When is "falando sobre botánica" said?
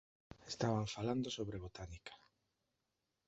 0.95-2.13